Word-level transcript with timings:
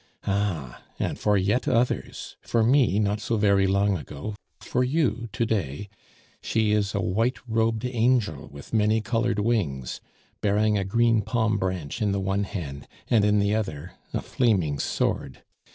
Ah! 0.25 0.81
and 0.97 1.19
for 1.19 1.37
yet 1.37 1.67
others, 1.67 2.35
for 2.41 2.63
me 2.63 2.97
not 2.97 3.19
so 3.19 3.37
very 3.37 3.67
long 3.67 3.95
ago, 3.95 4.33
for 4.59 4.83
you 4.83 5.29
to 5.31 5.45
day 5.45 5.89
she 6.41 6.71
is 6.71 6.95
a 6.95 6.99
white 7.01 7.37
robed 7.47 7.85
angel 7.85 8.47
with 8.51 8.73
many 8.73 8.99
colored 8.99 9.37
wings, 9.37 10.01
bearing 10.41 10.75
a 10.75 10.83
green 10.83 11.21
palm 11.21 11.59
branch 11.59 12.01
in 12.01 12.13
the 12.13 12.19
one 12.19 12.45
hand, 12.45 12.87
and 13.11 13.23
in 13.23 13.37
the 13.37 13.53
other 13.53 13.91
a 14.11 14.21
flaming 14.23 14.79
sword. 14.79 15.43